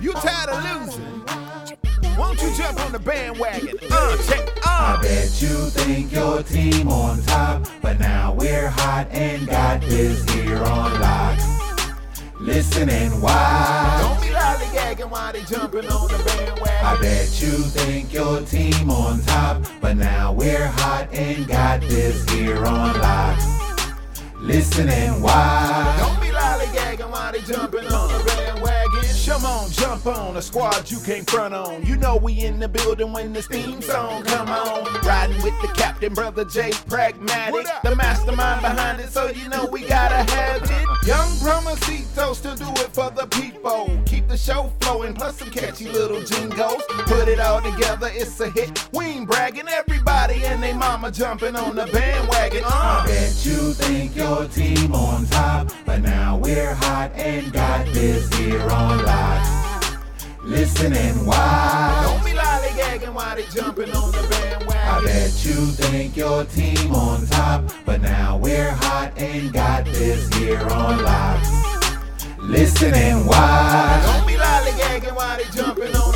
[0.00, 0.98] you tried to lose.
[2.16, 3.76] Want you jump on the bandwagon?
[3.90, 4.58] Uh, uh.
[4.64, 10.28] I bet you think your team on top, but now we're hot and got this
[10.32, 11.07] here on lock.
[12.78, 13.98] Listen and why?
[14.00, 16.86] Don't be lollygagging while they jumping on the bandwagon.
[16.86, 22.22] I bet you think your team on top, but now we're hot and got this
[22.30, 23.36] here on lock.
[24.38, 25.96] Listen and why?
[25.98, 28.47] Don't be lollygagging while they jumping on the bandwagon.
[29.28, 31.84] Come on, jump on a squad you can't front on.
[31.84, 34.84] You know we in the building when this theme song come on.
[35.02, 39.82] Riding with the captain, brother Jay Pragmatic, the mastermind behind it, so you know we
[39.82, 41.06] gotta have it.
[41.06, 44.00] Young Promosito still do it for the people.
[44.06, 46.82] Keep the show flowing, plus some catchy little jingles.
[46.88, 48.88] Put it all together, it's a hit.
[48.94, 52.64] We ain't bragging, everybody and they mama jumping on the bandwagon.
[52.64, 52.68] Uh.
[52.68, 58.32] I bet you think your team on top, but now we're hot and got this
[58.34, 59.98] here on live.
[60.42, 62.02] Listen and why?
[62.04, 64.88] Don't be lollygagging while they jumping on the bandwagon.
[64.88, 70.32] I bet you think your team on top, but now we're hot and got this
[70.34, 71.40] here on lock.
[72.38, 74.02] Listen and why?
[74.04, 76.07] Don't be lollygagging while they jumping on.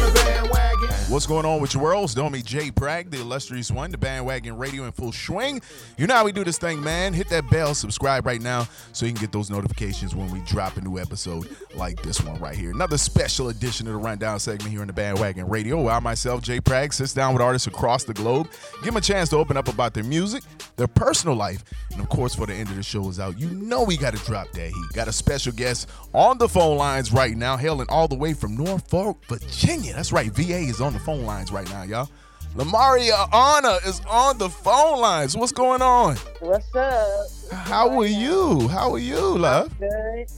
[1.13, 2.15] What's going on with your worlds?
[2.15, 5.61] Don't me Jay Prag, the illustrious one, the bandwagon radio in full swing.
[5.99, 7.13] You know how we do this thing, man.
[7.13, 10.79] Hit that bell, subscribe right now so you can get those notifications when we drop
[10.79, 12.71] a new episode like this one right here.
[12.71, 16.41] Another special edition of the Rundown segment here in the bandwagon radio where I myself,
[16.41, 19.59] Jay Prag, sits down with artists across the globe, give them a chance to open
[19.59, 20.43] up about their music,
[20.77, 23.51] their personal life, and of course, for the end of the show is out, you
[23.51, 24.93] know we got to drop that heat.
[24.95, 28.57] Got a special guest on the phone lines right now, hailing all the way from
[28.57, 29.93] Norfolk, Virginia.
[29.93, 32.09] That's right, VA is on the phone lines right now, y'all.
[32.55, 35.37] La Mariona is on the phone lines.
[35.37, 36.17] What's going on?
[36.41, 37.27] What's up?
[37.51, 38.69] How are you?
[38.69, 39.79] How are you, love?
[39.79, 40.29] Good.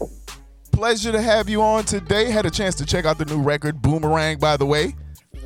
[0.70, 2.30] Pleasure to have you on today.
[2.30, 4.94] Had a chance to check out the new record, Boomerang, by the way.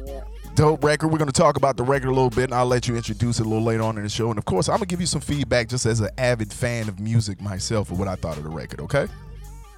[0.07, 0.21] Yeah.
[0.55, 1.09] Dope record.
[1.09, 3.41] We're going to talk about the record a little bit, and I'll let you introduce
[3.41, 4.29] it a little later on in the show.
[4.29, 6.89] And of course, I'm going to give you some feedback just as an avid fan
[6.89, 9.07] of music myself of what I thought of the record, okay?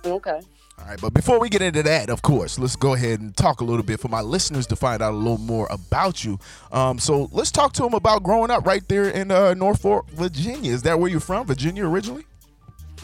[0.05, 0.41] Okay.
[0.81, 3.61] All right, but before we get into that, of course, let's go ahead and talk
[3.61, 6.39] a little bit for my listeners to find out a little more about you.
[6.73, 10.73] Um, so let's talk to them about growing up right there in uh, Norfolk, Virginia.
[10.73, 12.25] Is that where you're from, Virginia originally?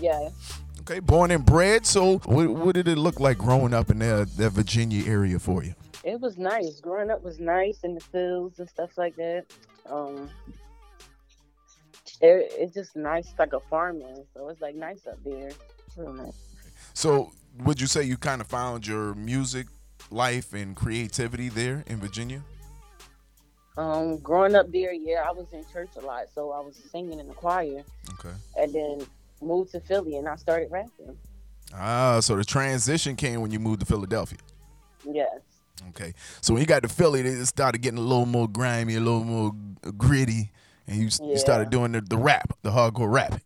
[0.00, 0.31] Yeah.
[0.81, 1.84] Okay, born and bred.
[1.84, 5.62] So what, what did it look like growing up in that, that Virginia area for
[5.62, 5.75] you?
[6.03, 6.81] It was nice.
[6.81, 9.47] Growing up was nice in the fields and stuff like that.
[9.91, 10.31] Um,
[12.20, 14.25] it, it's just nice, like a farmland.
[14.32, 15.50] So it's like nice up there.
[15.97, 16.38] Real nice.
[16.94, 17.32] So
[17.65, 19.67] would you say you kind of found your music
[20.11, 22.43] life and creativity there in Virginia?
[23.77, 27.19] Um, growing up there, yeah, I was in church a lot, so I was singing
[27.21, 27.83] in the choir,
[28.15, 28.34] Okay.
[28.56, 29.06] and then
[29.43, 31.16] moved to Philly, and I started rapping.
[31.75, 34.39] Ah, so the transition came when you moved to Philadelphia.
[35.05, 35.41] Yes.
[35.91, 36.15] Okay.
[36.41, 39.25] So when you got to Philly, it started getting a little more grimy, a little
[39.25, 39.53] more
[39.99, 40.53] gritty,
[40.87, 43.41] and you, you started doing the, the rap, the hardcore rap.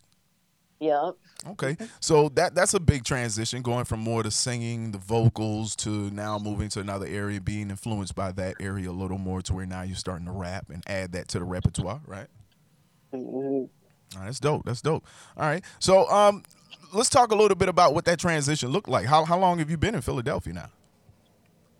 [0.78, 1.16] Yep.
[1.46, 1.76] Okay.
[2.00, 6.38] So that that's a big transition going from more to singing, the vocals to now
[6.38, 9.82] moving to another area, being influenced by that area a little more to where now
[9.82, 12.28] you're starting to rap and add that to the repertoire, right?
[13.12, 13.64] hmm
[14.16, 14.64] right, that's dope.
[14.64, 15.06] That's dope.
[15.36, 15.64] All right.
[15.78, 16.42] So um
[16.92, 19.06] let's talk a little bit about what that transition looked like.
[19.06, 20.70] How how long have you been in Philadelphia now?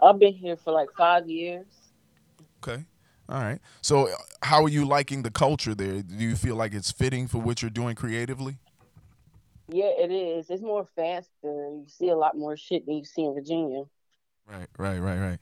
[0.00, 1.66] I've been here for like five years.
[2.64, 2.84] Okay.
[3.28, 3.60] All right.
[3.82, 6.02] So uh, how are you liking the culture there?
[6.02, 8.58] Do you feel like it's fitting for what you're doing creatively?
[9.72, 10.50] Yeah, it is.
[10.50, 11.28] It's more faster.
[11.42, 13.84] You see a lot more shit than you see in Virginia.
[14.46, 15.38] Right, right, right, right.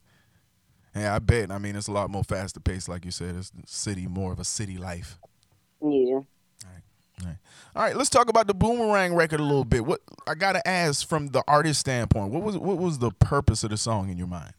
[0.95, 1.51] Yeah, I bet.
[1.51, 3.37] I mean, it's a lot more faster paced, like you said.
[3.37, 5.19] It's city, more of a city life.
[5.83, 6.21] Yeah.
[7.75, 9.85] All right, let's talk about the Boomerang record a little bit.
[9.85, 13.71] What I gotta ask from the artist standpoint, what was what was the purpose of
[13.71, 14.53] the song in your mind?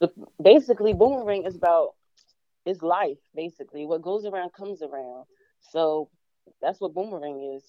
[0.00, 0.10] The,
[0.42, 1.94] basically, boomerang is about
[2.66, 3.18] is life.
[3.34, 5.26] Basically, what goes around comes around.
[5.60, 6.08] So
[6.60, 7.64] that's what boomerang is.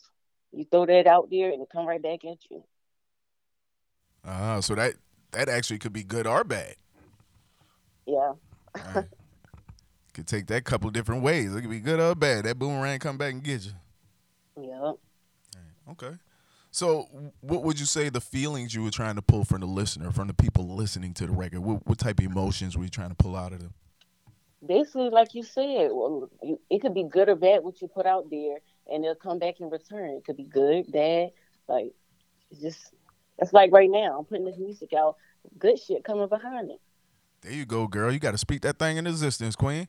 [0.51, 2.63] You throw that out there and it come right back at you.
[4.25, 4.93] Ah, so that
[5.31, 6.75] that actually could be good or bad.
[8.05, 8.33] Yeah.
[8.95, 9.05] Right.
[10.13, 11.55] could take that couple different ways.
[11.55, 12.45] It could be good or bad.
[12.45, 13.71] That boomerang come back and get you.
[14.61, 14.93] Yeah.
[15.91, 16.17] Okay.
[16.73, 20.11] So, what would you say the feelings you were trying to pull from the listener,
[20.11, 21.59] from the people listening to the record?
[21.59, 23.73] What, what type of emotions were you trying to pull out of them?
[24.65, 28.05] Basically, like you said, well, you, it could be good or bad what you put
[28.05, 28.59] out there,
[28.91, 30.11] and it'll come back in return.
[30.11, 31.31] It could be good, bad,
[31.67, 31.93] like
[32.49, 32.93] it's just
[33.39, 35.15] It's like right now, I'm putting this music out.
[35.57, 36.79] Good shit coming behind it.
[37.41, 38.11] There you go, girl.
[38.11, 39.87] You got to speak that thing in existence, Queen.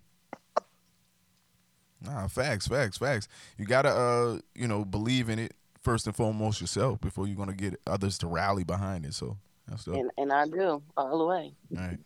[2.05, 3.29] Nah, facts, facts, facts.
[3.59, 7.55] You gotta, uh, you know, believe in it first and foremost yourself before you're gonna
[7.55, 9.15] get others to rally behind it.
[9.15, 9.37] So
[9.69, 9.97] that's dope.
[9.97, 11.55] And, and I do all the way.
[11.77, 11.99] All right.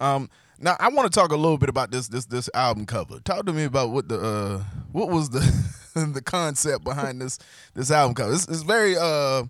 [0.00, 0.28] Um,
[0.58, 3.20] now I want to talk a little bit about this this this album cover.
[3.20, 5.40] Talk to me about what the uh what was the
[6.12, 7.38] the concept behind this
[7.74, 8.32] this album cover.
[8.32, 9.44] It's, it's very uh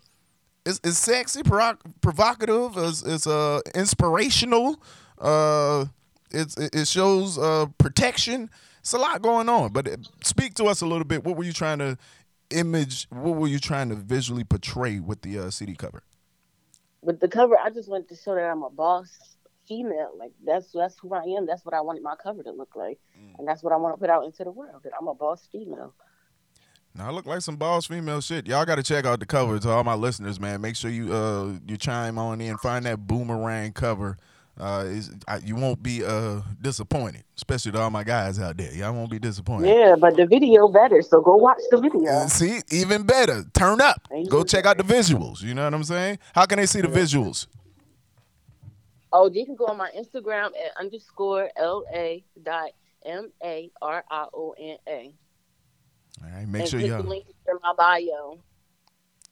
[0.67, 4.81] it's, it's sexy, provoc- provocative, it's, it's uh inspirational.
[5.19, 5.87] Uh,
[6.31, 8.51] it's it it shows uh protection.
[8.81, 9.73] It's a lot going on.
[9.73, 11.25] But uh, speak to us a little bit.
[11.25, 11.97] What were you trying to
[12.51, 13.07] image?
[13.11, 16.03] What were you trying to visually portray with the uh, CD cover?
[17.01, 19.09] With the cover, I just wanted to show that I'm a boss
[19.67, 20.11] female.
[20.19, 21.47] Like that's that's who I am.
[21.47, 22.99] That's what I wanted my cover to look like,
[23.39, 24.83] and that's what I want to put out into the world.
[24.85, 25.95] That I'm a boss female.
[26.97, 28.47] Now I look like some boss female shit.
[28.47, 30.61] Y'all got to check out the cover to all my listeners, man.
[30.61, 34.17] Make sure you uh you chime on in, find that boomerang cover.
[34.57, 34.89] Uh,
[35.27, 38.73] I, you won't be uh disappointed, especially to all my guys out there.
[38.73, 39.75] Y'all won't be disappointed.
[39.75, 41.03] Yeah, but the video better.
[41.03, 42.09] So go watch the video.
[42.09, 43.43] Uh, see, even better.
[43.55, 44.01] Turn up.
[44.09, 45.43] Thank Go check out the visuals.
[45.43, 46.21] You know what I'm saying?
[46.33, 47.49] How can they see the visuals?
[49.13, 52.71] Oh, you can go on my Instagram at underscore L A dot
[53.05, 55.13] M A R I O N A.
[56.25, 58.39] All right, make and sure y'all link in my bio.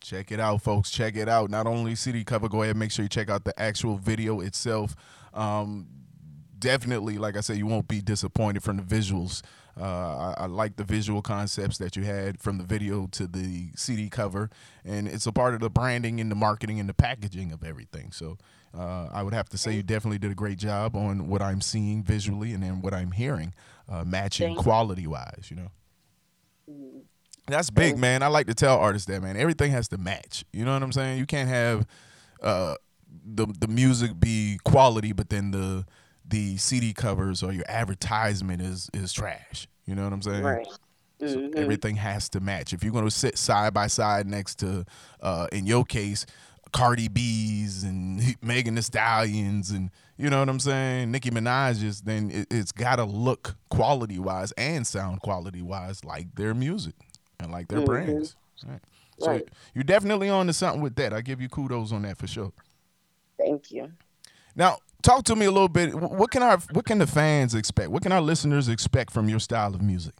[0.00, 0.90] check it out, folks.
[0.90, 1.50] Check it out.
[1.50, 4.40] Not only CD cover, go ahead and make sure you check out the actual video
[4.40, 4.94] itself.
[5.32, 5.86] Um,
[6.58, 9.42] definitely, like I said, you won't be disappointed from the visuals.
[9.80, 13.70] Uh, I, I like the visual concepts that you had from the video to the
[13.74, 14.50] CD cover,
[14.84, 18.12] and it's a part of the branding and the marketing and the packaging of everything.
[18.12, 18.36] So
[18.76, 21.62] uh, I would have to say you definitely did a great job on what I'm
[21.62, 23.54] seeing visually and then what I'm hearing,
[23.88, 25.46] uh, matching quality wise.
[25.48, 25.70] You know.
[26.70, 26.98] Mm-hmm.
[27.48, 28.22] That's big, man.
[28.22, 29.36] I like to tell artists that, man.
[29.36, 30.44] Everything has to match.
[30.52, 31.18] You know what I'm saying?
[31.18, 31.86] You can't have
[32.40, 32.76] uh,
[33.24, 35.84] the the music be quality, but then the
[36.24, 39.66] the CD covers or your advertisement is is trash.
[39.86, 40.42] You know what I'm saying?
[40.42, 40.66] Right.
[41.20, 41.56] So Mhm.
[41.56, 42.72] everything has to match.
[42.72, 44.84] If you're going to sit side by side next to,
[45.20, 46.26] uh, in your case,
[46.72, 49.90] Cardi B's and Megan Thee Stallions and
[50.22, 54.52] you know what I'm saying, Nicki Minaj's, then it, it's got to look quality wise
[54.52, 56.94] and sound quality wise like their music
[57.40, 57.86] and like their Mhm.
[57.86, 58.36] brands.
[58.64, 58.80] Right.
[59.18, 59.48] So Right.
[59.74, 61.12] you're definitely on to something with that.
[61.12, 62.52] I give you kudos on that for sure.
[63.36, 63.90] Thank you.
[64.54, 65.92] Now, talk to me a little bit.
[65.94, 67.90] What can our what can the fans expect?
[67.90, 70.14] What can our listeners expect from your style of music?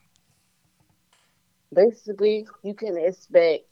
[1.73, 3.65] Basically, you can expect.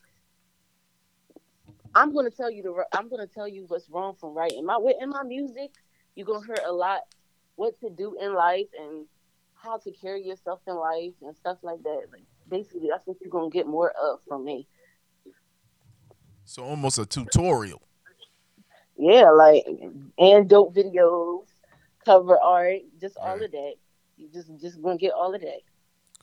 [1.94, 2.84] I'm gonna tell you the.
[2.96, 4.52] I'm gonna tell you what's wrong from right.
[4.52, 5.72] In my in my music,
[6.14, 7.00] you're gonna hear a lot
[7.56, 9.06] what to do in life and
[9.54, 12.06] how to carry yourself in life and stuff like that.
[12.12, 14.66] Like basically, that's what you're gonna get more of from me.
[16.44, 17.82] So almost a tutorial.
[18.96, 19.64] Yeah, like
[20.18, 21.46] and dope videos,
[22.04, 23.42] cover art, just all Right.
[23.44, 23.74] of that.
[24.16, 25.60] You just just gonna get all of that.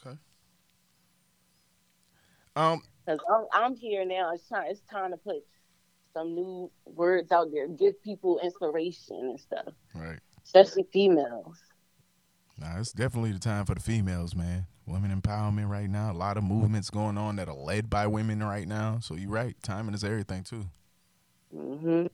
[0.06, 0.18] Okay.
[2.56, 4.34] Um, Cause I'm, I'm here now.
[4.34, 4.66] It's time.
[4.68, 5.38] It's time to put
[6.18, 7.68] some new words out there.
[7.68, 10.20] Give people inspiration and stuff, right.
[10.44, 11.58] especially females.
[12.60, 14.66] Nah, it's definitely the time for the females, man.
[14.88, 16.12] Women empowerment right now.
[16.12, 18.98] A lot of movements going on that are led by women right now.
[19.00, 19.56] So you're right.
[19.62, 20.66] Timing is everything too.
[21.56, 22.08] Mm-hmm.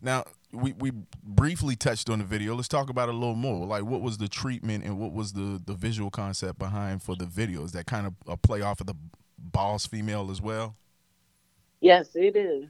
[0.00, 2.54] Now, we, we briefly touched on the video.
[2.54, 3.66] Let's talk about it a little more.
[3.66, 7.26] Like, what was the treatment and what was the, the visual concept behind for the
[7.26, 7.64] video?
[7.64, 8.94] Is that kind of a play off of the
[9.36, 10.76] boss female as well?
[11.80, 12.68] Yes, it is.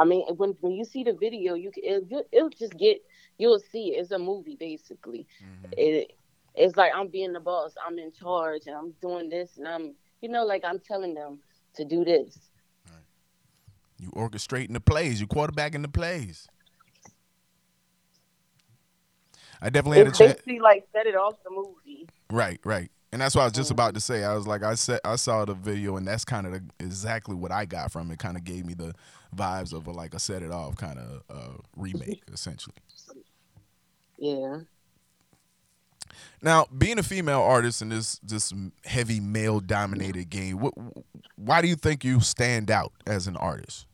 [0.00, 3.02] I mean, when when you see the video, you can it'll, it'll just get
[3.36, 4.00] you'll see it.
[4.00, 5.26] It's a movie basically.
[5.44, 5.72] Mm-hmm.
[5.76, 6.12] It
[6.54, 7.74] it's like I'm being the boss.
[7.86, 11.40] I'm in charge, and I'm doing this, and I'm you know like I'm telling them
[11.74, 12.38] to do this.
[13.98, 15.20] You orchestrating the plays.
[15.20, 16.48] You quarterbacking the plays.
[19.60, 20.32] I definitely had a chance.
[20.32, 22.08] basically like set it off the movie.
[22.30, 22.90] Right, right.
[23.12, 24.22] And that's what I was just about to say.
[24.22, 27.34] I was like, I said, I saw the video, and that's kind of the, exactly
[27.34, 28.20] what I got from it.
[28.20, 28.94] Kind of gave me the
[29.34, 32.76] vibes of a, like a set it off kind of uh, remake, essentially.
[34.16, 34.60] Yeah.
[36.42, 38.52] Now, being a female artist in this this
[38.84, 40.74] heavy male dominated game, what,
[41.36, 43.86] why do you think you stand out as an artist?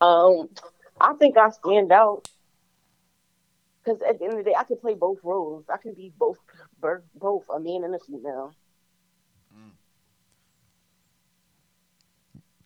[0.00, 0.48] Um,
[1.00, 2.28] I think I stand out
[3.88, 5.64] because at the end of the day, I can play both roles.
[5.72, 6.38] I can be both,
[6.80, 8.52] both, a man and a female.
[9.54, 9.70] Mm.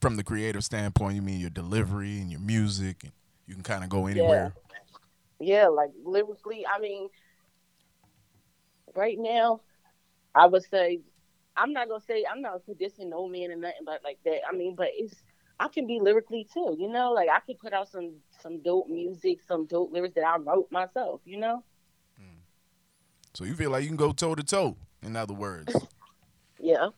[0.00, 3.12] From the creative standpoint, you mean your delivery and your music, and
[3.46, 4.52] you can kind of go anywhere.
[5.38, 6.66] Yeah, like lyrically.
[6.66, 7.08] I mean,
[8.94, 9.60] right now,
[10.34, 11.00] I would say
[11.56, 14.40] I'm not gonna say I'm not dissing no man and nothing but like that.
[14.48, 15.14] I mean, but it's
[15.62, 17.12] I can be lyrically too, you know.
[17.12, 20.66] Like I could put out some some dope music, some dope lyrics that I wrote
[20.72, 21.62] myself, you know.
[23.34, 24.76] So you feel like you can go toe to toe.
[25.02, 25.74] In other words.
[26.64, 26.90] Yeah.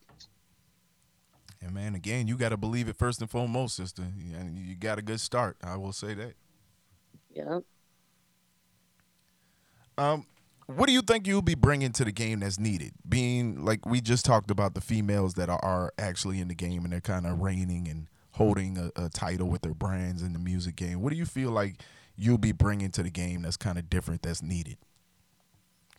[1.63, 4.03] And man, again, you got to believe it first and foremost, sister.
[4.03, 5.57] And you got a good start.
[5.65, 6.35] I will say that.
[7.31, 7.61] Yeah.
[9.97, 10.27] Um,
[10.67, 12.93] what do you think you'll be bringing to the game that's needed?
[13.09, 16.85] Being like we just talked about the females that are, are actually in the game
[16.85, 20.39] and they're kind of reigning and holding a, a, title with their brands in the
[20.41, 21.01] music game.
[21.01, 21.77] What do you feel like
[22.17, 24.77] you'll be bringing to the game that's kind of different that's needed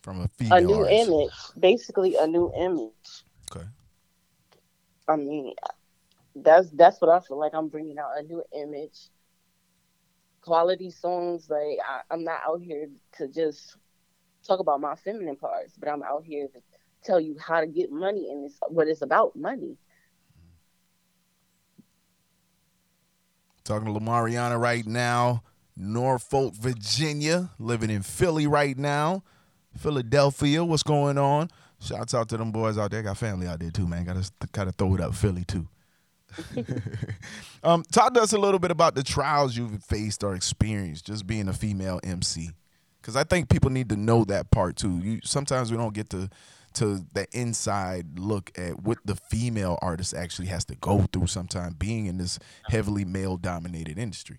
[0.02, 0.58] from a female?
[0.58, 1.10] A new artist?
[1.10, 3.24] image, basically a new image.
[3.52, 3.66] Okay.
[5.08, 5.54] I mean,
[6.36, 7.54] that's that's what I feel like.
[7.54, 9.10] I'm bringing out a new image,
[10.42, 11.50] quality songs.
[11.50, 12.88] Like I, I'm not out here
[13.18, 13.78] to just
[14.46, 16.60] talk about my feminine parts, but I'm out here to
[17.02, 19.78] tell you how to get money, and it's what it's about money.
[23.66, 25.42] Talking to La Mariona right now,
[25.76, 29.24] Norfolk, Virginia, living in Philly right now,
[29.76, 30.64] Philadelphia.
[30.64, 31.50] What's going on?
[31.82, 33.02] Shouts out to them boys out there.
[33.02, 34.06] Got family out there too, man.
[34.06, 35.68] Got to kind of throw it up Philly too.
[37.64, 41.26] um, talk to us a little bit about the trials you've faced or experienced just
[41.26, 42.52] being a female MC,
[43.02, 45.00] because I think people need to know that part too.
[45.00, 46.30] You sometimes we don't get to
[46.76, 51.74] to the inside look at what the female artist actually has to go through sometimes
[51.76, 52.40] being in this
[52.70, 54.38] heavily male dominated industry.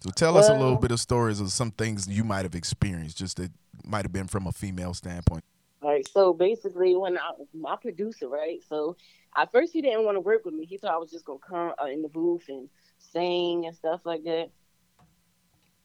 [0.00, 3.16] So tell us a little bit of stories of some things you might have experienced,
[3.16, 3.50] just that
[3.84, 5.44] might have been from a female standpoint.
[5.80, 6.06] All right.
[6.06, 8.60] So basically, when I my producer, right?
[8.68, 8.96] So
[9.34, 10.66] at first he didn't want to work with me.
[10.66, 12.68] He thought I was just gonna come uh, in the booth and
[12.98, 14.50] sing and stuff like that.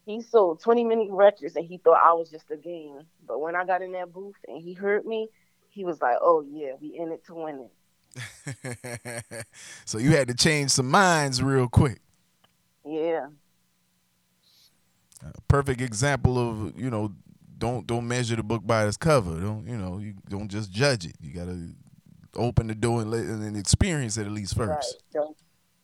[0.10, 3.02] He sold 20 mini records and he thought I was just a game.
[3.28, 5.28] But when I got in that booth and he heard me,
[5.70, 7.70] he was like, "Oh yeah, we in it to win
[8.16, 9.46] it."
[9.86, 12.00] so you had to change some minds real quick.
[12.84, 13.28] Yeah.
[15.24, 17.14] A perfect example of you know
[17.60, 19.40] don't don't measure the book by its cover.
[19.40, 21.18] Don't you know you don't just judge it.
[21.22, 21.70] You gotta
[22.36, 24.70] open the door and let and experience it at least Right.
[24.70, 25.04] first.
[25.14, 25.38] Don't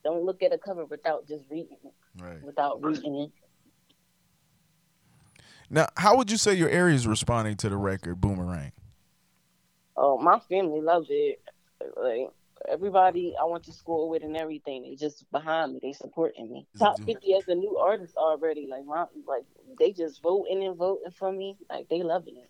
[0.04, 2.42] don't look at a cover without just reading it, Right.
[2.42, 3.32] without reading it.
[5.70, 8.72] Now, how would you say your area is responding to the record Boomerang?
[9.98, 11.42] Oh, my family loves it.
[11.98, 12.30] Like
[12.70, 15.80] everybody I went to school with and everything, they just behind me.
[15.82, 16.68] They supporting me.
[16.78, 18.68] Top fifty as a new artist already.
[18.70, 19.46] Like my like
[19.80, 21.58] they just voting and voting for me.
[21.70, 22.50] Like they loving it.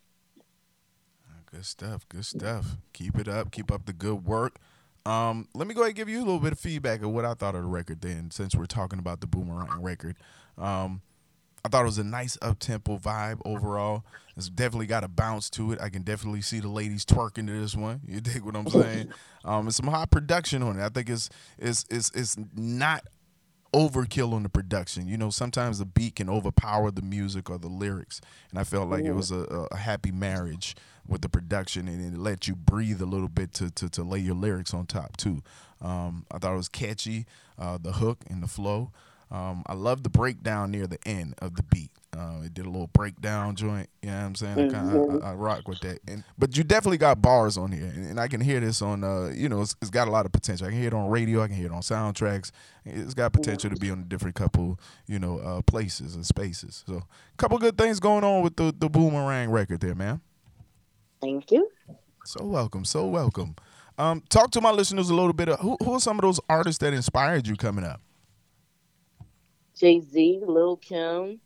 [1.52, 2.08] Good stuff.
[2.10, 2.78] Good stuff.
[2.94, 3.52] Keep it up.
[3.52, 4.58] Keep up the good work.
[5.06, 7.26] Um, let me go ahead and give you a little bit of feedback of what
[7.26, 8.02] I thought of the record.
[8.02, 10.18] Then, since we're talking about the Boomerang record,
[10.58, 11.02] um,
[11.66, 14.06] I thought it was a nice up tempo vibe overall.
[14.38, 15.82] It's definitely got a bounce to it.
[15.82, 18.02] I can definitely see the ladies twerking to this one.
[18.08, 19.10] You dig what I'm saying?
[19.46, 20.84] um, it's some high production on it.
[20.86, 23.04] I think it's it's it's it's not
[23.74, 25.08] overkill on the production.
[25.08, 28.90] You know, sometimes the beat can overpower the music or the lyrics, and I felt
[28.90, 30.76] like it was a, a- a happy marriage
[31.08, 34.20] with the production, and it let you breathe a little bit to to, to lay
[34.20, 35.42] your lyrics on top too.
[35.82, 37.26] Um, I thought it was catchy,
[37.58, 38.92] uh, the hook and the flow.
[39.36, 41.92] Um, I love the breakdown near the end of the beat.
[42.18, 43.90] Uh, it did a little breakdown joint.
[44.02, 44.54] You know what I'm saying?
[44.54, 46.00] I, kinda, I, I rock with that.
[46.08, 49.04] And but you definitely got bars on here, and, and I can hear this on.
[49.04, 50.68] Uh, you know, it's, it's got a lot of potential.
[50.68, 51.42] I can hear it on radio.
[51.42, 52.52] I can hear it on soundtracks.
[52.86, 56.86] It's got potential to be on a different couple, you know, uh, places and spaces.
[56.88, 60.22] So, a couple good things going on with the the Boomerang record there, man.
[61.20, 61.70] Thank you.
[62.24, 63.58] So welcome, so welcome.
[63.98, 65.50] Um, talk to my listeners a little bit.
[65.50, 68.00] Of, who who are some of those artists that inspired you coming up?
[69.78, 71.40] Jay Z, Lil Kim,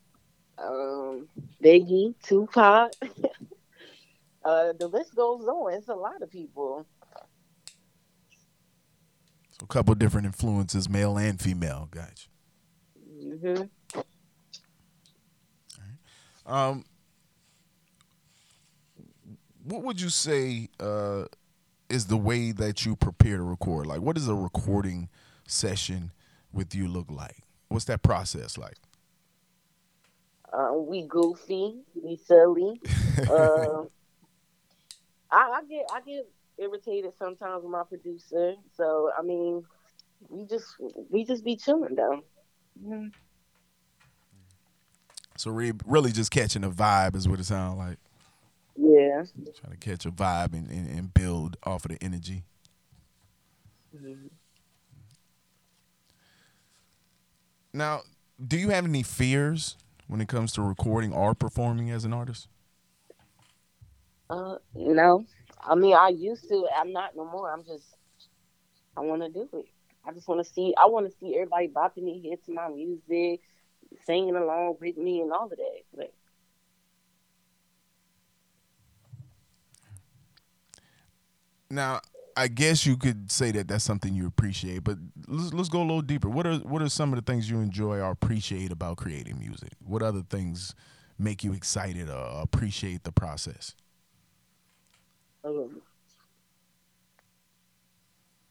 [0.57, 1.27] um,
[1.63, 2.91] Biggie, Tupac.
[4.45, 5.73] uh, the list goes on.
[5.73, 6.85] It's a lot of people.
[9.51, 11.89] So a couple different influences, male and female.
[11.91, 12.29] Gotcha.
[13.21, 13.63] hmm
[16.45, 16.83] Um,
[19.63, 21.25] what would you say uh,
[21.89, 23.85] is the way that you prepare to record?
[23.85, 25.09] Like, what does a recording
[25.47, 26.11] session
[26.51, 27.43] with you look like?
[27.69, 28.75] What's that process like?
[30.51, 32.81] Uh, we goofy, we silly.
[33.29, 33.83] uh,
[35.31, 38.55] I, I get I get irritated sometimes with my producer.
[38.75, 39.63] So I mean,
[40.27, 40.65] we just
[41.09, 42.23] we just be chilling though.
[42.83, 43.13] Mhm.
[45.37, 47.97] So re- really, just catching a vibe is what it sounds like.
[48.75, 49.23] Yeah.
[49.61, 52.43] Trying to catch a vibe and, and, and build off of the energy.
[53.95, 54.29] Mhm.
[57.73, 58.01] Now,
[58.45, 62.47] do you have any fears when it comes to recording or performing as an artist?
[64.29, 65.25] Uh, no,
[65.61, 66.67] I mean, I used to.
[66.77, 67.51] I'm not no more.
[67.51, 67.85] I'm just.
[68.95, 69.65] I want to do it.
[70.05, 70.73] I just want to see.
[70.77, 73.41] I want to see everybody bopping their head to my music,
[74.05, 75.81] singing along with me, and all of that.
[75.95, 76.13] Like,
[81.71, 82.01] Now,
[82.37, 85.81] I guess you could say that that's something you appreciate, but let's, let's go a
[85.81, 86.29] little deeper.
[86.29, 89.73] What are what are some of the things you enjoy or appreciate about creating music?
[89.85, 90.73] What other things
[91.17, 93.75] make you excited or appreciate the process?
[95.43, 95.81] um,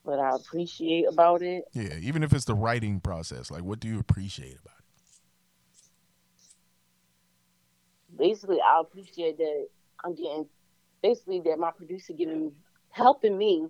[0.02, 1.64] what I appreciate about it.
[1.72, 4.78] Yeah, even if it's the writing process, like what do you appreciate about it?
[8.18, 9.68] basically I appreciate that
[10.04, 10.46] I'm getting
[11.02, 12.52] basically that my producer giving
[12.90, 13.68] helping me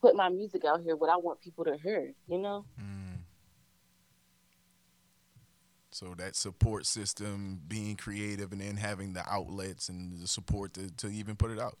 [0.00, 2.64] put my music out here what I want people to hear, you know?
[2.80, 3.18] Mm.
[5.90, 10.94] So that support system, being creative, and then having the outlets and the support to,
[10.96, 11.78] to even put it out.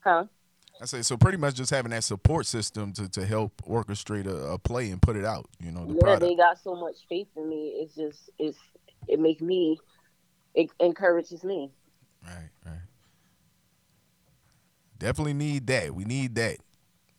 [0.00, 0.24] Huh?
[0.80, 1.18] I say so.
[1.18, 5.02] Pretty much just having that support system to, to help orchestrate a, a play and
[5.02, 5.46] put it out.
[5.62, 6.22] You know the Yeah, product.
[6.22, 7.74] they got so much faith in me.
[7.82, 8.56] It's just it's
[9.06, 9.78] it makes me
[10.54, 11.70] it encourages me.
[12.24, 12.80] Right, right.
[15.00, 15.94] Definitely need that.
[15.94, 16.58] We need that.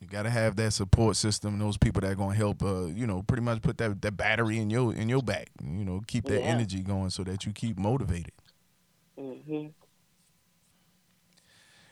[0.00, 1.58] You got to have that support system.
[1.58, 2.62] Those people that are gonna help.
[2.62, 5.48] Uh, you know, pretty much put that that battery in your in your back.
[5.62, 6.48] You know, keep that Yeah.
[6.48, 8.32] energy going so that you keep motivated.
[9.18, 9.66] hmm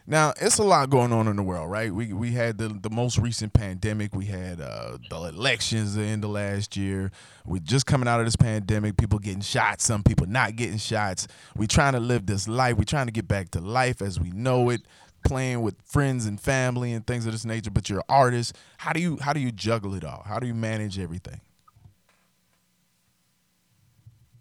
[0.07, 1.95] Now it's a lot going on in the world, right?
[1.95, 4.15] We we had the the most recent pandemic.
[4.15, 7.13] We had uh, the elections in the last year.
[7.47, 8.97] We're just coming out of this pandemic.
[8.97, 9.85] People getting shots.
[9.85, 11.29] Some people not getting shots.
[11.55, 12.77] We're trying to live this life.
[12.77, 14.81] We're trying to get back to life as we know it.
[15.25, 17.71] Playing with friends and family and things of this nature.
[17.71, 18.57] But you're an artist.
[18.79, 20.23] How do you how do you juggle it all?
[20.27, 21.41] How do you manage everything?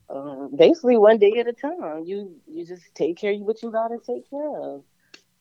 [0.09, 2.03] Um, basically one day at a time.
[2.05, 4.83] You you just take care of what you gotta take care of.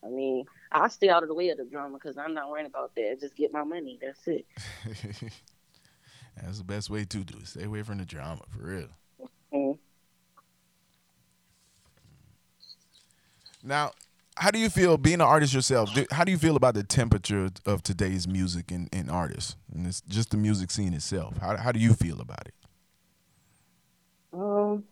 [0.04, 2.66] I mean, I stay out of the way of the drama because I'm not worrying
[2.66, 3.18] about that.
[3.20, 3.98] Just get my money.
[4.00, 4.46] That's it.
[6.36, 7.46] That's the best way to do it.
[7.46, 8.88] Stay away from the drama for real.
[9.52, 9.78] Mm.
[13.62, 13.92] Now,
[14.38, 15.92] how do you feel being an artist yourself?
[15.94, 19.86] do- How do you feel about the temperature of today's music and, and artists, and
[19.86, 21.36] it's just the music scene itself?
[21.38, 22.54] How how do you feel about it?
[24.32, 24.84] Um,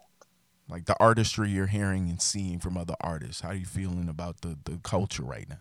[0.69, 3.43] Like the artistry you're hearing and seeing from other artists.
[3.43, 5.59] How are you feeling about the the culture right now?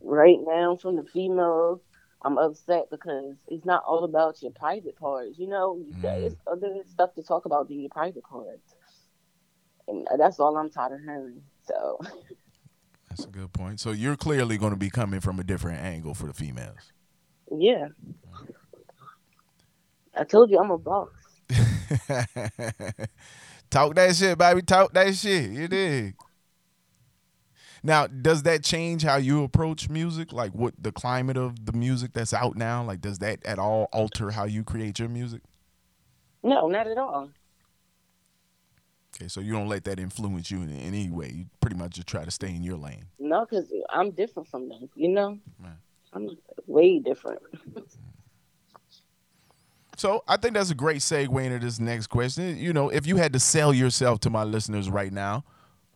[0.00, 1.80] right now from the females,
[2.22, 5.36] I'm upset because it's not all about your private parts.
[5.38, 6.04] You know, Mm.
[6.26, 8.74] it's other stuff to talk about than your private parts,
[9.88, 11.42] and that's all I'm tired of hearing.
[11.66, 11.98] So,
[13.16, 13.80] That's a good point.
[13.80, 16.92] So you're clearly going to be coming from a different angle for the females.
[17.50, 17.88] yeah,
[20.14, 21.08] I told you I'm a boss.
[23.70, 24.60] Talk that shit, baby.
[24.62, 25.50] Talk that shit.
[25.50, 26.14] You dig?
[27.82, 30.32] Now, does that change how you approach music?
[30.32, 32.84] Like, what the climate of the music that's out now?
[32.84, 35.40] Like, does that at all alter how you create your music?
[36.42, 37.30] No, not at all.
[39.16, 41.32] Okay, so you don't let that influence you in any way.
[41.34, 43.06] You pretty much just try to stay in your lane.
[43.18, 44.90] No, because I'm different from them.
[44.94, 45.72] You know, Right.
[46.12, 47.40] I'm way different.
[49.98, 52.58] So I think that's a great segue into this next question.
[52.58, 55.42] You know, if you had to sell yourself to my listeners right now,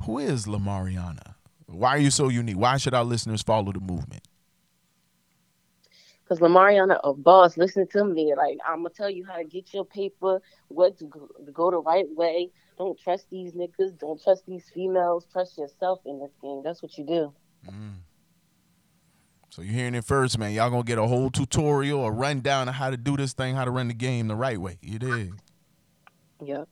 [0.04, 1.34] who is La Mariona?
[1.66, 2.56] Why are you so unique?
[2.56, 4.22] Why should our listeners follow the movement?
[6.30, 8.34] Because La Mariona, a boss, listen to me.
[8.36, 11.72] Like, I'm to tell you how to get your paper, what to go, to go
[11.72, 12.50] the right way.
[12.78, 13.98] Don't trust these niggas.
[13.98, 15.26] Don't trust these females.
[15.32, 16.62] Trust yourself in this game.
[16.62, 17.32] That's what you do.
[17.68, 17.94] Mm.
[19.48, 20.52] So you're hearing it first, man.
[20.52, 23.64] Y'all gonna get a whole tutorial, a rundown of how to do this thing, how
[23.64, 24.78] to run the game the right way.
[24.82, 25.34] You dig?
[26.44, 26.68] Yep.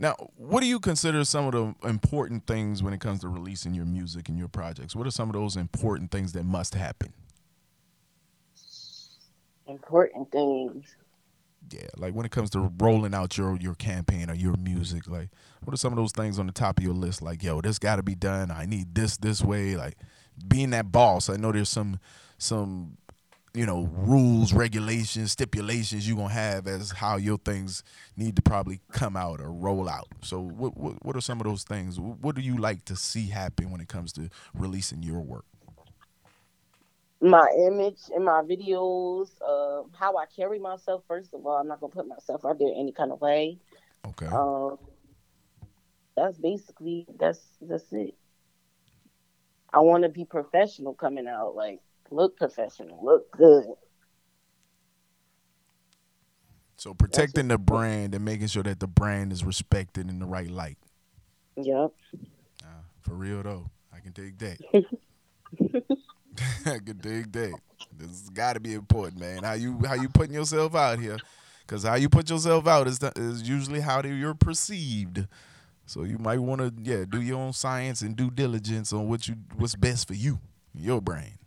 [0.00, 3.74] Now, what do you consider some of the important things when it comes to releasing
[3.74, 4.96] your music and your projects?
[4.96, 7.12] What are some of those important things that must happen?
[9.66, 10.86] Important things.
[11.70, 15.28] Yeah, like when it comes to rolling out your your campaign or your music, like
[15.62, 17.20] what are some of those things on the top of your list?
[17.20, 18.50] Like, yo, this got to be done.
[18.50, 19.76] I need this this way.
[19.76, 19.98] Like
[20.48, 22.00] being that boss, I know there's some
[22.38, 22.96] some
[23.54, 27.82] you know rules, regulations, stipulations you're gonna have as how your things
[28.16, 30.08] need to probably come out or roll out.
[30.22, 31.98] So, what what, what are some of those things?
[31.98, 35.44] What do you like to see happen when it comes to releasing your work?
[37.22, 41.78] My image and my videos, uh, how I carry myself, first of all, I'm not
[41.78, 43.58] going to put myself out there any kind of way.
[44.06, 44.24] Okay.
[44.24, 44.78] Um,
[46.16, 48.14] that's basically that's that's it.
[49.72, 53.64] I want to be professional coming out, like look professional, look good.
[56.76, 60.50] So protecting the brand and making sure that the brand is respected in the right
[60.50, 60.78] light.
[61.56, 61.92] Yep.
[63.02, 64.58] For real though, I can dig that.
[66.66, 67.58] I can dig that.
[67.96, 69.42] This has got to be important, man.
[69.42, 71.18] How you how you putting yourself out here?
[71.66, 75.26] Because how you put yourself out is the, is usually how you're perceived.
[75.86, 79.26] So you might want to yeah do your own science and due diligence on what
[79.28, 80.38] you what's best for you,
[80.74, 81.38] your brain.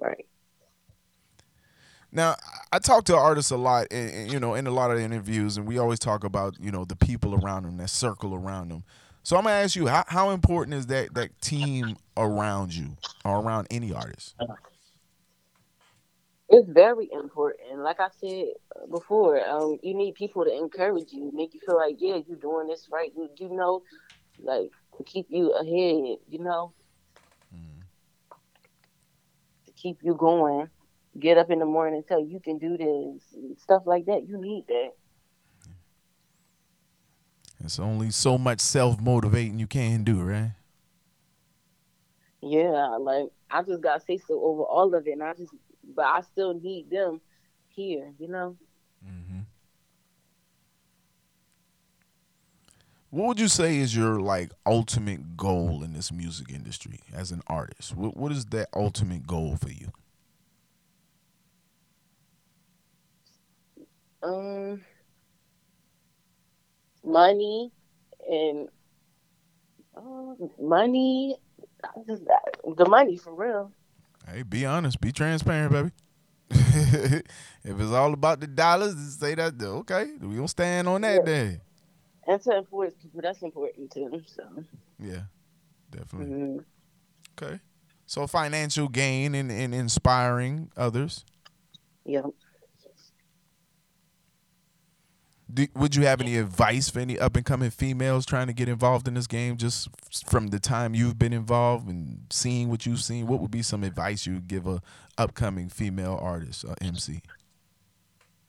[0.00, 0.26] Right.
[2.12, 2.36] Now,
[2.72, 5.56] I talk to artists a lot, and, and, you know, in a lot of interviews,
[5.56, 8.84] and we always talk about you know the people around them, that circle around them.
[9.22, 13.40] So I'm gonna ask you, how, how important is that that team around you or
[13.40, 14.36] around any artist?
[16.48, 17.80] It's very important.
[17.80, 18.46] Like I said
[18.88, 22.68] before, um, you need people to encourage you, make you feel like, yeah, you're doing
[22.68, 23.10] this right.
[23.16, 23.82] You, you know,
[24.38, 26.18] like to keep you ahead.
[26.28, 26.72] You know,
[27.52, 27.82] mm.
[29.66, 30.68] to keep you going.
[31.18, 34.28] Get up in the morning and tell you, can do this, stuff like that.
[34.28, 34.90] You need that.
[37.64, 40.52] It's only so much self motivating you can do, right?
[42.42, 45.52] Yeah, like I just got say so over all of it, and I just
[45.94, 47.20] but I still need them
[47.68, 48.56] here, you know.
[49.04, 49.40] Mm-hmm.
[53.10, 57.42] What would you say is your like ultimate goal in this music industry as an
[57.46, 57.96] artist?
[57.96, 59.90] What what is that ultimate goal for you?
[64.26, 64.80] Um,
[67.04, 67.70] money
[68.28, 68.68] and
[69.96, 71.36] uh, money,
[71.96, 73.72] the money for real.
[74.28, 75.90] Hey, be honest, be transparent, baby.
[76.50, 77.22] if
[77.80, 79.54] it's all about the dollars, say that.
[79.62, 81.24] Okay, we gonna stand on that yeah.
[81.24, 81.60] day.
[82.26, 84.22] And to influence people, that's important too.
[84.26, 84.42] So.
[84.98, 85.22] Yeah,
[85.92, 86.34] definitely.
[86.34, 86.58] Mm-hmm.
[87.40, 87.60] Okay,
[88.06, 91.24] so financial gain and, and inspiring others.
[92.04, 92.24] Yep.
[95.52, 98.68] Do, would you have any advice for any up and coming females trying to get
[98.68, 99.88] involved in this game just
[100.28, 103.28] from the time you've been involved and seeing what you've seen?
[103.28, 104.82] What would be some advice you would give a
[105.16, 107.22] upcoming female artist or MC?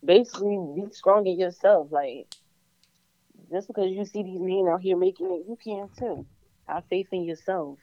[0.03, 1.91] Basically, be strong in yourself.
[1.91, 2.33] Like,
[3.51, 6.25] just because you see these men out here making it, you can too.
[6.67, 7.77] Have faith in yourself.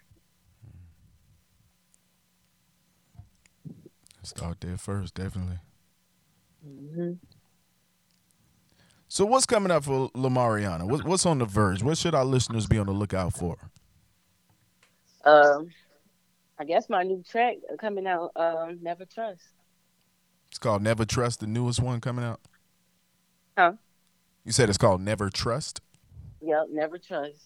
[4.24, 5.59] Start there first, definitely.
[6.66, 7.12] Mm-hmm.
[9.14, 10.88] So what's coming up for La Mariona?
[10.88, 11.85] What, what's on the verge?
[11.85, 13.57] What should our listeners be on the lookout for?
[15.24, 15.68] Um,
[16.59, 18.33] I guess my new track coming out.
[18.35, 19.44] Um, Never Trust.
[20.48, 21.38] It's called Never Trust.
[21.38, 22.40] The newest one coming out.
[23.57, 23.74] Huh?
[24.44, 25.81] You said it's called Never Trust.
[26.40, 27.38] Yep, Never Trust.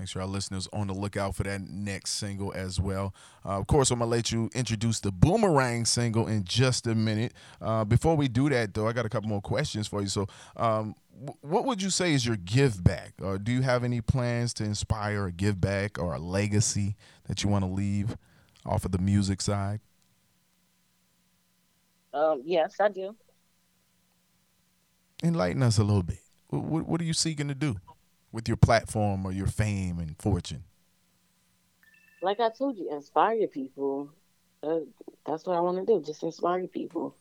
[0.00, 3.14] Make sure our listeners on the lookout for that next single as well.
[3.44, 7.34] Uh, of course, I'm gonna let you introduce the Boomerang single in just a minute.
[7.60, 10.08] Uh, before we do that, though, I got a couple more questions for you.
[10.08, 13.12] So, um, w- what would you say is your give back?
[13.20, 17.44] Or do you have any plans to inspire a give back or a legacy that
[17.44, 18.16] you want to leave
[18.64, 19.80] off of the music side?
[22.14, 23.14] Um, yes, I do.
[25.22, 26.20] Enlighten us a little bit.
[26.48, 27.76] What, what are you seeking to do?
[28.32, 30.64] With your platform or your fame and fortune?
[32.22, 34.10] Like I told you, inspire people.
[34.62, 34.80] Uh,
[35.26, 36.04] that's what I want to do.
[36.04, 37.14] Just inspire people.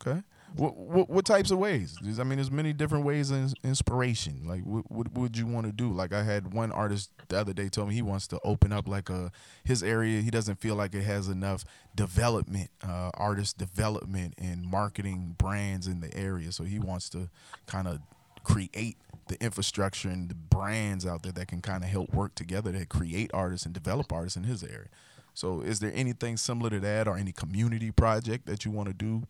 [0.00, 0.22] Okay.
[0.54, 1.96] What, what, what types of ways?
[2.20, 4.42] I mean, there's many different ways of inspiration.
[4.44, 5.90] Like, what, what would you want to do?
[5.90, 8.86] Like, I had one artist the other day told me he wants to open up
[8.86, 9.32] like a
[9.64, 10.20] his area.
[10.20, 16.00] He doesn't feel like it has enough development, uh, artist development and marketing brands in
[16.00, 16.52] the area.
[16.52, 17.30] So he wants to
[17.66, 18.00] kind of
[18.44, 22.72] create the infrastructure and the brands out there that can kind of help work together
[22.72, 24.88] to create artists and develop artists in his area.
[25.34, 28.94] So, is there anything similar to that, or any community project that you want to
[28.94, 29.22] do,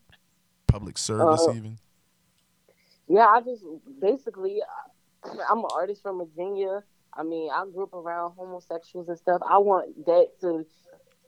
[0.67, 1.79] public service uh, even?
[3.09, 3.63] Yeah, I just
[4.01, 4.61] basically,
[5.25, 6.83] I'm an artist from Virginia.
[7.15, 9.43] I mean, I grew up around homosexuals and stuff.
[9.49, 10.67] I want that to,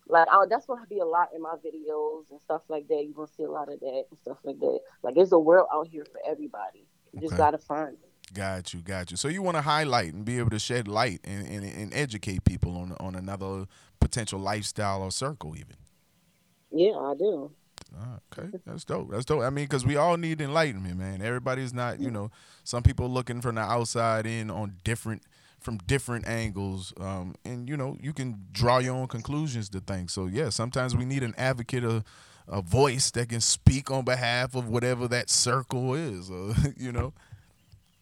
[0.08, 3.04] like, I, that's gonna be a lot in my videos and stuff like that.
[3.04, 4.80] You're gonna see a lot of that and stuff like that.
[5.02, 6.86] Like, there's a world out here for everybody.
[7.12, 7.26] You okay.
[7.26, 8.10] just gotta find it.
[8.34, 9.16] Got you, got you.
[9.16, 12.44] So you want to highlight and be able to shed light and, and, and educate
[12.44, 13.66] people on on another
[14.00, 15.76] potential lifestyle or circle, even.
[16.72, 17.52] Yeah, I do.
[18.32, 19.10] okay, that's dope.
[19.12, 19.42] That's dope.
[19.42, 21.22] I mean, because we all need enlightenment, man.
[21.22, 22.30] Everybody's not, you know,
[22.64, 25.22] some people looking from the outside in on different
[25.60, 30.12] from different angles, um, and you know, you can draw your own conclusions to things.
[30.12, 32.04] So yeah, sometimes we need an advocate, a,
[32.48, 37.14] a voice that can speak on behalf of whatever that circle is, uh, you know.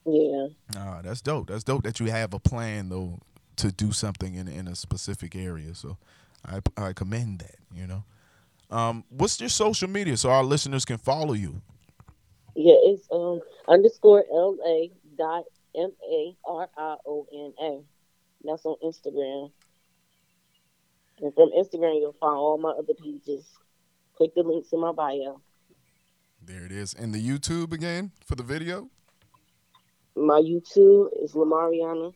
[0.05, 0.49] Yeah.
[0.77, 1.49] Ah, that's dope.
[1.49, 3.19] That's dope that you have a plan though
[3.57, 5.75] to do something in in a specific area.
[5.75, 5.97] So
[6.45, 7.57] I I commend that.
[7.75, 8.05] You know.
[8.71, 11.61] Um, what's your social media so our listeners can follow you?
[12.57, 15.45] Yeah, it's um underscore L A dot
[15.77, 17.81] M A R I O N A.
[18.45, 19.53] That's on Instagram.
[21.21, 23.45] And from Instagram, you'll find all my other pages.
[24.17, 25.41] Click the links in my bio.
[26.45, 26.95] There it is.
[26.95, 28.91] And the YouTube again for the video?
[30.17, 32.13] My YouTube is La Mariona.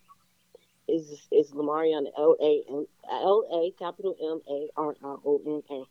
[0.88, 5.40] Is is La Mariona L A M L A capital M A R R O
[5.46, 5.84] N A.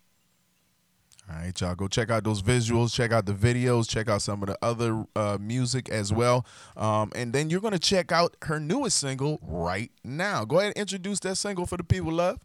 [1.28, 4.44] All right, y'all go check out those visuals, check out the videos, check out some
[4.44, 6.46] of the other uh, music as well.
[6.76, 10.44] Um, and then you're going to check out her newest single right now.
[10.44, 12.38] Go ahead and introduce that single for the people, love.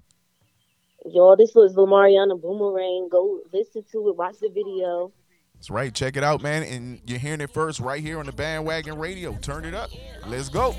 [1.05, 3.07] Y'all, this was La Mariona Boomerang.
[3.11, 5.11] Go listen to it, watch the video.
[5.61, 5.93] That's right.
[5.93, 6.63] Check it out, man.
[6.63, 9.37] And you're hearing it first right here on the Bandwagon Radio.
[9.43, 9.91] Turn it up.
[10.25, 10.75] Let's go.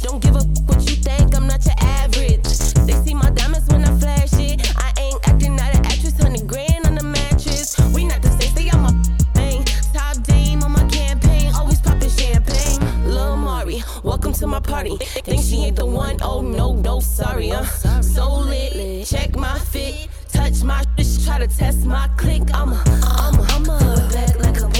[0.00, 1.34] Don't give a what you think.
[1.34, 2.44] I'm not your average.
[2.86, 4.72] They see my diamonds when I flash it.
[4.76, 6.14] I ain't acting not an actress.
[6.46, 7.76] Grand on the mattress.
[7.92, 8.54] We not the same.
[8.54, 8.92] Stay on my
[9.34, 9.64] thing.
[9.92, 11.52] Top dame on my campaign.
[11.56, 13.04] Always popping champagne.
[13.04, 14.96] Lil Mari, welcome to my party.
[14.98, 16.18] Think she ain't the one?
[16.22, 17.50] Oh no, no, sorry.
[18.02, 19.04] So lit.
[19.04, 20.08] Check my fit
[20.64, 22.42] my bitch, try to test my click.
[22.54, 24.77] I'm a, I'm a, I'm a back like a